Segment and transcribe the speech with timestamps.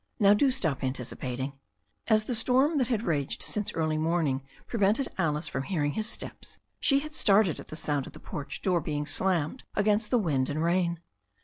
[0.19, 1.59] Now do stop anticipating."
[2.07, 6.09] As the storm that had raged since early morn ing prevented Alice from hearing his
[6.09, 10.17] steps, she had started at the sound of the porch door being slammed against the
[10.17, 11.01] wind and rain.